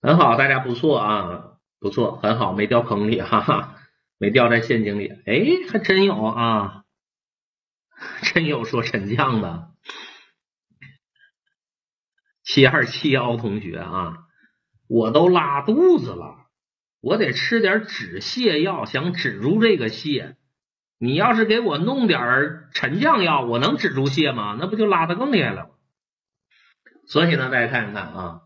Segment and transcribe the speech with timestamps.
[0.00, 3.76] 很好，大家不错啊，不错，很好，没掉坑里，哈哈，
[4.18, 5.08] 没掉在陷阱里。
[5.26, 6.84] 哎，还真有啊，
[8.34, 9.70] 真有说沉降的。
[12.44, 14.18] 七二七幺同学啊，
[14.88, 16.46] 我都拉肚子了，
[17.00, 20.36] 我得吃点止泻药，想止住这个泻。
[21.00, 24.56] 你要是给我弄点沉降药，我能止住泻吗？
[24.58, 25.70] 那不就拉的更厉害了？
[27.06, 28.40] 所以呢，大家看一看啊，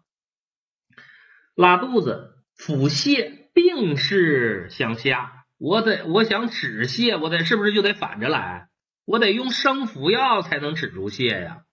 [1.55, 8.69] 拉肚子、腹泻，病势向下，我得我想止泻，我得是不是就得反着来？
[9.05, 11.65] 我得用生服药才能止住泻呀。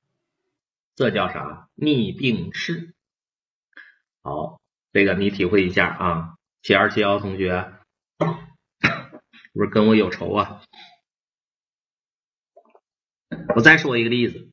[0.95, 1.69] 这叫啥？
[1.75, 2.93] 逆病势。
[4.21, 4.59] 好，
[4.91, 6.35] 这个你体会一下啊。
[6.61, 7.71] 七二七幺同学，
[9.53, 10.61] 不是跟我有仇啊？
[13.55, 14.49] 我再说一个例子：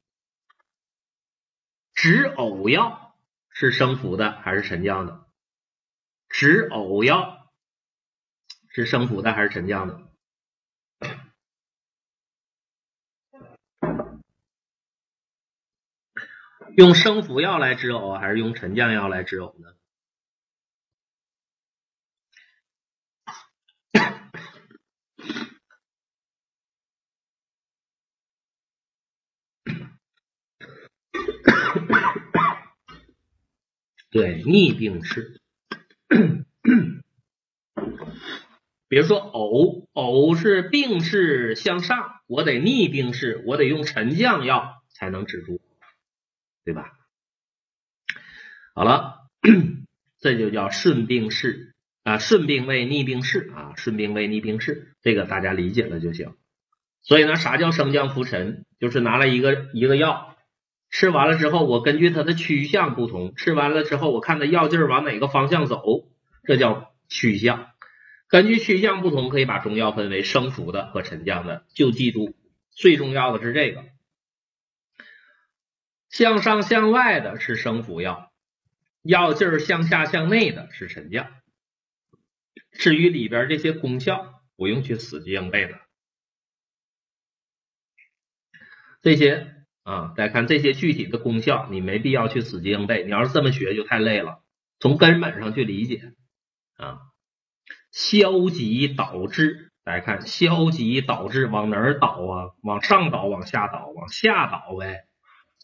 [1.94, 3.05] 止呕药
[3.58, 5.26] 是生服的还是沉降的？
[6.28, 7.50] 止呕药
[8.68, 10.02] 是生服的还是沉降的？
[16.76, 19.74] 用生服药来止呕，还是用沉降药来止呕呢？
[34.10, 35.40] 对，逆病势。
[38.88, 45.60] 比如说呕，呕是病势向上，我得逆病势，我得用沉降药才能止住。
[46.64, 46.92] 对吧？
[48.74, 49.28] 好了，
[50.18, 56.34] 这就叫顺病势啊，顺病为逆病势啊，顺病为逆病势，这个大家理解了就行。
[57.02, 58.64] 所以呢，啥叫升降浮沉？
[58.80, 60.35] 就是拿了一个一个药，
[60.98, 66.08] 吃完了之后，我根据它的趋向不同，吃完了之后，我看它药劲儿往哪个方向走，
[66.44, 67.70] 这叫趋向。
[68.28, 71.66] 根据趋向不同，可以把中药分为升浮的和沉降的。
[71.74, 72.34] 就记住，
[72.70, 73.84] 最重要的是这个。
[76.08, 78.32] 向上向外的是升服药，
[79.02, 81.30] 药劲儿向下向内的是沉降。
[82.72, 85.78] 至于里边这些功效，不用去死记硬背的。
[89.02, 89.55] 这些
[89.86, 93.04] 啊，再看这些具体的功效，你没必要去死记硬背。
[93.04, 94.40] 你要是这么学就太累了，
[94.80, 96.12] 从根本上去理解
[96.76, 96.98] 啊。
[97.92, 102.50] 消极导致，大家看，消极导致往哪儿倒啊？
[102.64, 105.04] 往上倒，往下倒，往下倒呗。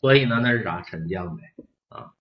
[0.00, 0.82] 所以呢，那是啥？
[0.82, 1.42] 沉降呗
[1.88, 2.12] 啊，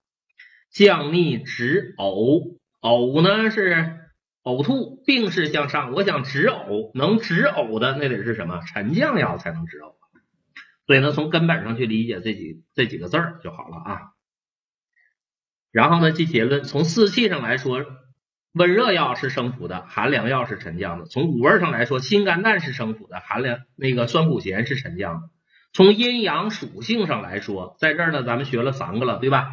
[0.71, 3.99] 降逆止呕，呕呢是
[4.41, 5.91] 呕吐，病势向上。
[5.91, 8.59] 我想止呕，能止呕的那得是什么？
[8.65, 10.00] 沉降药才能止呕。
[10.91, 14.01] 所以呢，从根本上去理解这几这几个字儿就好了啊。
[15.71, 16.65] 然后呢，这结论。
[16.65, 17.85] 从四气上来说，
[18.51, 21.05] 温热药是升服的，寒凉药是沉降的。
[21.05, 25.29] 从五味上来说，辛甘淡是升服的，寒凉那个酸苦咸是沉降的。
[25.71, 29.47] 从阴阳属性上来说，在这儿呢，咱们学了三个了，对吧？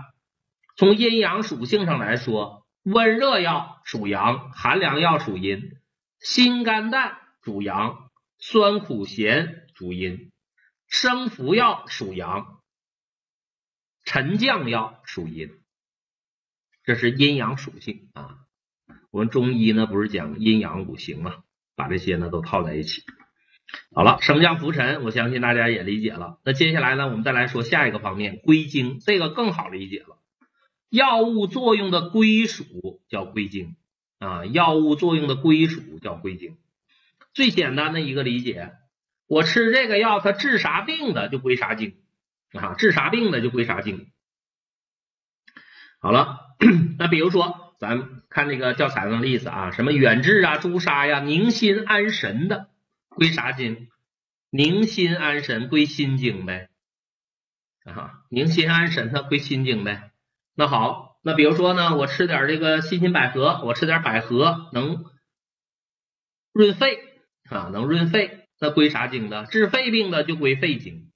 [0.77, 5.71] 从阴阳属性上来说，温热药属阳，寒凉药属阴，
[6.19, 8.11] 辛甘淡主阳，
[8.41, 10.33] 酸苦咸主阴，
[10.89, 12.61] 生服药属阳，
[14.05, 15.61] 沉降药属阴。
[16.83, 18.39] 这是阴阳属性啊。
[19.11, 21.45] 我们中医呢，不是讲阴阳五行嘛，
[21.77, 23.03] 把这些呢都套在一起。
[23.95, 26.41] 好了，升降浮沉，我相信大家也理解了。
[26.43, 30.19] 那接下来呢，我们再来说下一个方面，归经，这个更好理解了。
[30.89, 33.77] 药物作用的归属叫归经
[34.19, 36.57] 啊，药物作用的归属叫归经。
[37.35, 38.73] 最简单的一个理解，
[39.29, 41.97] 我吃这个药，它治啥病的就归啥经
[42.53, 44.11] 啊，治啥病的就归啥经。
[46.01, 46.41] 好了，
[46.99, 52.71] 那比如说咱看这个教材上的例子啊，什么远志啊、朱砂呀、宁心安神的。
[53.11, 53.89] 归啥经？
[54.51, 56.71] 宁心安神归心经呗，
[57.85, 60.13] 啊，宁心安神它归心经呗。
[60.55, 65.05] 那好，那比如说呢，我吃点这个细心百合，我吃点百合能
[66.53, 67.01] 润肺
[67.51, 69.47] 啊，能润肺，那归啥经的？
[69.47, 71.11] 治肺病的就归肺经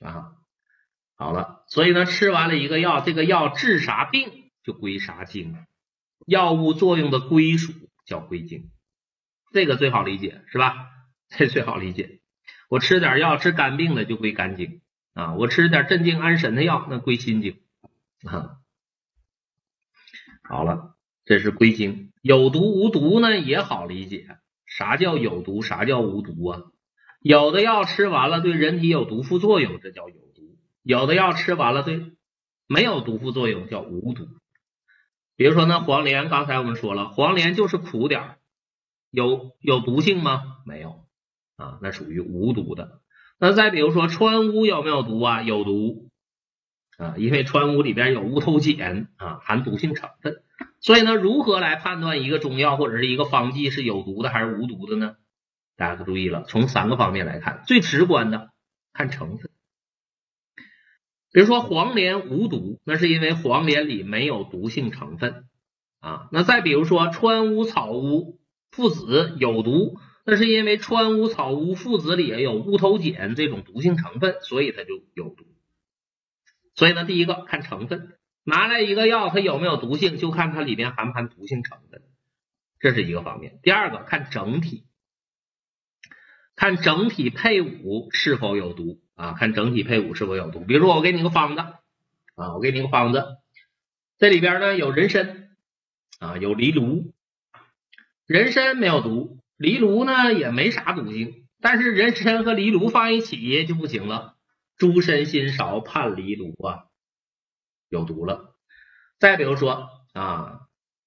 [0.00, 0.32] 啊。
[1.14, 5.56] 好了，所以呢，吃完了一个药，这个药治啥病就归啥经，
[6.26, 7.72] 药物作用的归属
[8.04, 8.70] 叫归经。
[9.52, 10.90] 这个最好理解是吧？
[11.30, 12.20] 这最好理解。
[12.68, 14.82] 我吃点药治肝病的就归肝经
[15.14, 17.62] 啊，我吃点镇静安神的药那归心经
[18.24, 18.58] 啊。
[20.42, 22.12] 好了，这是归经。
[22.20, 24.38] 有毒无毒呢也好理解。
[24.66, 25.62] 啥叫有毒？
[25.62, 26.62] 啥叫无毒啊？
[27.20, 32.12] 有的药吃完了对人体有毒副作用，这叫有毒；有的药吃完了对
[32.68, 34.28] 没有毒副作用叫无毒。
[35.34, 38.36] 比如说那黄连，刚才我们说了，黄连就是苦点，
[39.10, 40.58] 有有毒性吗？
[40.64, 41.04] 没有
[41.56, 43.00] 啊，那属于无毒的。
[43.38, 45.42] 那再比如说川乌有没有毒啊？
[45.42, 46.10] 有毒
[46.96, 50.42] 啊，因为川乌里边有乌头碱啊，含毒性成分。
[50.80, 55.16] 所以呢，如何来判断一个中药或者是一个方剂是有毒的还是无毒的呢？
[55.76, 58.50] 大家可注意了，从三个方面来看，最直观的
[58.92, 59.50] 看成分。
[61.32, 65.44] 比如说黄连无毒，那是因为黄连里没有毒性成分
[66.00, 66.28] 啊。
[66.32, 68.38] 那再比如说川乌、草乌、
[68.70, 75.44] 附子有毒，那是因为川乌、草乌、附子里也有乌头碱这种毒性成分，所以它就有毒。
[76.74, 82.02] 所以呢，第一个看成分，拿来一个药它有没有毒性，就看它里面含不含毒性成分，
[82.78, 83.58] 这是一个方面。
[83.62, 84.86] 第二个看整体，
[86.54, 89.02] 看整体配伍是否有毒。
[89.16, 90.60] 啊，看整体配伍是否有毒。
[90.60, 93.24] 比如说，我给你个方子啊，我给你个方子，
[94.18, 95.56] 这里边呢有人参
[96.18, 97.14] 啊，有藜芦。
[98.26, 104.36] 人参没有毒，藜芦呢也没啥毒性，但是人参和藜芦放一起就不行了。
[104.76, 106.84] 诸参心少判藜芦啊，
[107.88, 108.54] 有毒了。
[109.18, 110.60] 再比如说啊，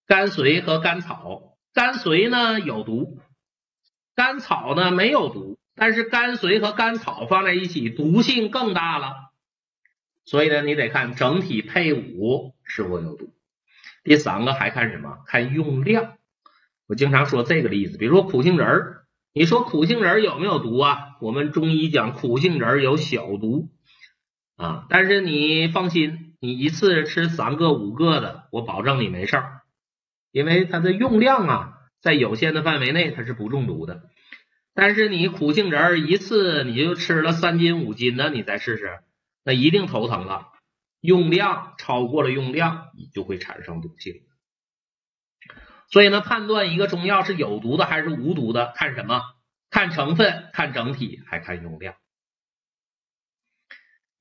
[0.08, 3.20] 甘遂和甘草，甘遂呢有毒，
[4.16, 5.58] 甘草呢没有毒。
[5.76, 9.32] 但是甘遂和甘草放在一起，毒性更大了。
[10.26, 13.34] 所以呢，你得看整体配伍是否有毒。
[14.04, 15.20] 第三个还看什么？
[15.26, 16.18] 看用量。
[16.86, 21.16] 我经常说这个例子，比如说苦杏仁儿，你说苦杏仁儿有没有毒啊？
[21.22, 23.70] 我们中医讲苦杏仁儿有小毒
[24.60, 29.62] 啊，但是你放心，你一次吃三个五个的，我保证你没事儿，
[30.34, 34.04] 因为它的用量啊，在有限的范围内它是不中毒的。
[34.74, 39.00] 但是你苦杏仁儿一次你就吃了三斤五斤的，你再试试，
[39.46, 40.50] 那一定头疼了。
[41.00, 44.16] 用量超过了用量，你就会产生毒性。
[45.90, 49.22] 所以呢，判断一个中药是有毒的还是无毒的，看什么？
[49.70, 51.96] 看成分，看整体，还看用量。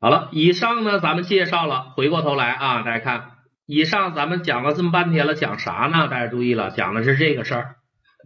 [0.01, 3.33] 好了，以上呢咱们介绍了，回过头来啊，大家看，
[3.67, 6.07] 以上咱们讲了这么半天了，讲啥呢？
[6.07, 7.77] 大家注意了，讲的是这个事儿。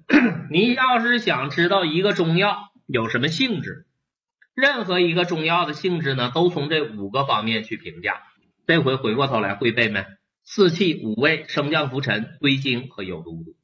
[0.50, 3.86] 你要是想知道一个中药有什么性质，
[4.54, 8.20] 任何一个中药的性质呢，都从这五个方面去评价。
[8.66, 10.04] 这回回过头来会背没？
[10.44, 13.56] 四气、五味、升降浮沉、归经和有毒无毒。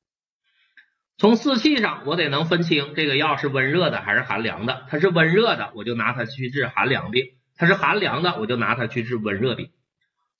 [1.18, 4.86] 从四气上，我得能分清这个药是温热的还是寒凉的。
[4.88, 7.26] 它是温热的，我就拿它去治寒凉病；
[7.58, 9.72] 它是寒凉的，我就拿它去治温热病。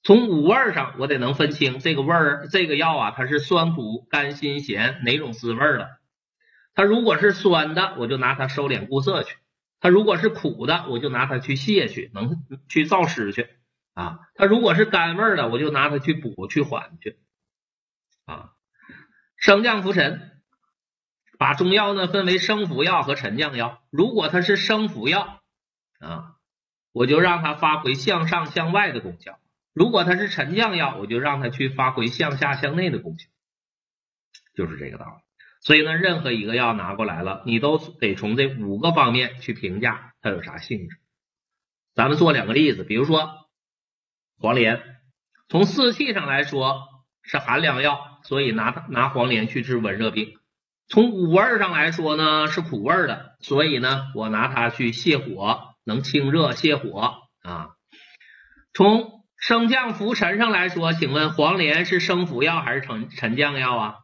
[0.04, 5.98] 从五味上，我得能分清这个味儿，这个药啊，它是酸苦甘辛咸哪种滋味的。
[6.74, 9.34] 它如果是酸的，我就拿它收敛固涩去；
[9.80, 13.48] 它如果是苦的，我就拿它去泻去，能去燥湿去
[13.94, 14.20] 啊。
[14.36, 17.18] 它如果是甘味的，我就拿它去补去缓去
[18.24, 18.52] 啊。
[19.36, 20.40] 升降浮沉，
[21.36, 23.82] 把中药呢分为升服药和沉降药。
[23.90, 25.40] 如果它是升服药
[25.98, 26.36] 啊，
[26.92, 29.38] 我就让它发挥向上向外的功效。
[29.72, 33.28] 如果它是沉降药，我就让它去发挥向下向内的功效，
[34.54, 35.22] 就是这个道理。
[35.60, 40.96] 所以呢，任何一个药拿过来了，你都得从这五个方面去评价它有啥性质。
[41.94, 43.48] 咱们做两个例子，比如说
[44.38, 44.82] 黄连，
[45.48, 46.86] 从四气上来说
[47.22, 50.38] 是寒凉药，所以拿拿黄连去治温热病；
[50.88, 57.70] 从五味上来说呢是苦味的，所以呢我拿它去泻火，能清热泻火啊。
[58.74, 63.94] 从升降浮沉上来说，请问黄连是升服药还是沉沉降药啊？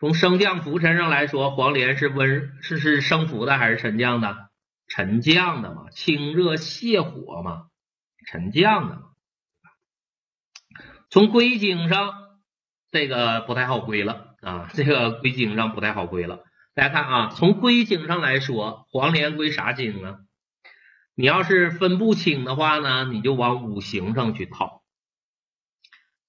[0.00, 4.50] 从升降浮沉上来说，黄连是温是是升服的还是沉降的？
[4.88, 7.66] 沉降的嘛，清热泻火嘛，
[8.26, 9.02] 沉降的嘛。
[11.10, 12.14] 从归经上，
[12.90, 16.44] 这个不太好归了啊，这个归经上不太好归了。
[16.74, 20.20] 大家看啊，从归经上来说，黄连归啥经呢？
[21.14, 24.82] 你要是分不清的话呢，你就往五行上去套。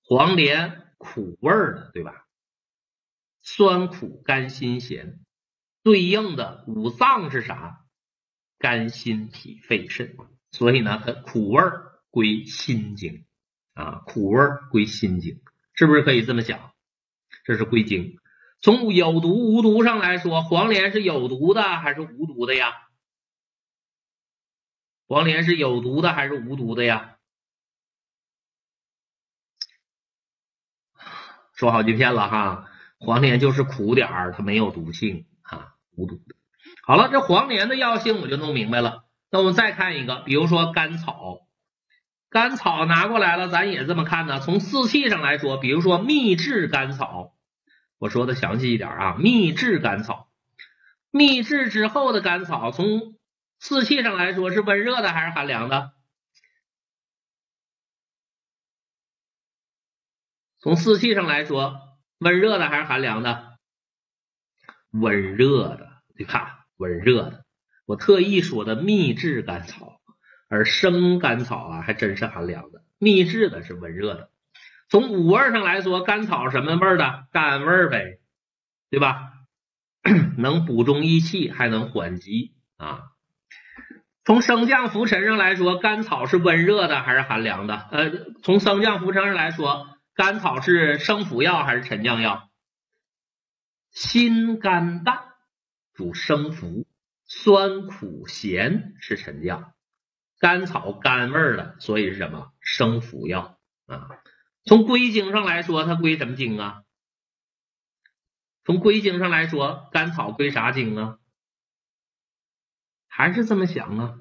[0.01, 2.25] 黄连苦味的，对吧？
[3.41, 5.21] 酸苦甘辛咸，
[5.81, 7.85] 对应的五脏是啥？
[8.57, 10.17] 肝心脾肺肾。
[10.51, 11.61] 所以呢，它苦味
[12.09, 13.25] 归心经
[13.73, 15.41] 啊，苦味归心经，
[15.73, 16.73] 是不是可以这么讲？
[17.45, 18.17] 这是归经。
[18.63, 22.71] 从有毒无毒上来说，黄连是有毒的还是无毒的呀？
[25.05, 27.17] 黄连是有毒的还是无毒的呀？
[31.53, 36.35] 说好几遍了哈，黄连就是苦点儿，它没有毒性啊，无毒的。
[36.85, 39.03] 好了，这黄连的药性我就弄明白了。
[39.29, 41.41] 那我们再看一个，比如说甘草，
[42.29, 44.39] 甘草拿过来了，咱也这么看呢。
[44.39, 47.32] 从四气上来说，比如说秘制甘草，
[48.03, 50.29] 我说的详细一点啊，秘制甘草，
[51.09, 53.17] 秘制之后的甘草，从
[53.59, 55.93] 四气上来说是温热的还是寒凉的？
[60.59, 61.79] 从四气上来说，
[62.17, 63.57] 温热的还是寒凉的？
[64.91, 67.45] 温热的，你看，温热的。
[67.85, 70.01] 我特意说的秘制甘草，
[70.49, 72.83] 而生甘草啊，还真是寒凉的。
[72.97, 74.32] 秘制的是温热的。
[74.93, 77.25] 从五味上来说，甘草什么味的？
[77.31, 78.19] 甘味儿呗，
[78.91, 79.33] 对吧？
[80.37, 83.05] 能补中益气，还能缓急啊。
[84.23, 87.87] 从升降浮沉上来说，甘草是温热的还是寒凉的？
[87.91, 88.11] 呃，
[88.43, 89.87] 从升降浮沉上来说。
[90.13, 92.51] 甘草是升服药还是沉降药？
[93.89, 95.23] 辛甘淡
[95.95, 96.85] 主升服，
[97.25, 99.73] 酸苦咸是沉降。
[100.37, 103.57] 甘草甘味的，所以是什么升服药
[103.87, 104.07] 啊？
[104.65, 106.83] 从归经上来说，它归什么经啊？
[108.63, 111.19] 从归经上来说，甘草归啥经啊？
[113.07, 114.19] 还是这么想啊？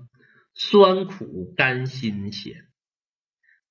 [0.55, 2.69] 酸苦甘辛咸。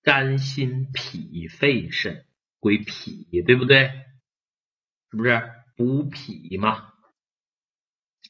[0.01, 2.25] 肝心脾肺肾
[2.59, 3.91] 归脾，对不对？
[5.11, 6.93] 是不是补脾嘛？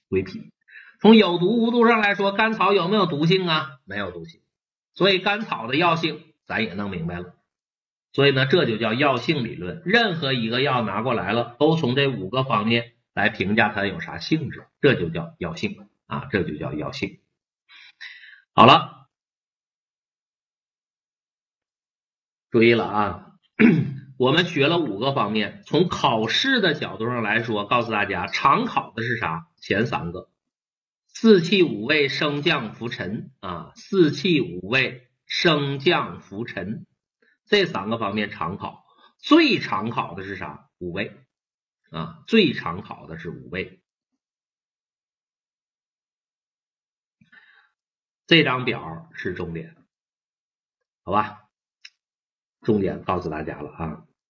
[0.09, 0.51] 归脾。
[0.99, 3.79] 从有毒无毒上来说，甘草有没有毒性啊？
[3.85, 4.41] 没有毒性。
[4.93, 7.40] 所以甘草的药性咱也弄明白了。
[8.13, 9.81] 所以呢，这就叫药性理论。
[9.85, 17.19] 任何一个药拿过来了，都从这五个方面来评价它有啥性质，这就叫药性啊，这就叫药性。
[18.53, 18.99] 好了。
[22.49, 23.31] 注意了啊，
[24.19, 25.63] 我们学了五个方面。
[25.65, 29.47] 从考试的角度上来说，告诉大家常考的是啥？
[29.61, 30.29] 前三个：
[31.07, 36.85] 四气五味升降浮沉啊，四气五味升降浮沉
[37.51, 38.85] 这三个方面常考。
[39.17, 40.69] 最常考的是啥？
[40.77, 41.19] 五倍
[41.89, 43.83] 啊，最常考的是五倍。
[48.25, 49.75] 这张表是重点，
[51.03, 51.49] 好吧？
[52.61, 54.07] 重点告诉大家了啊。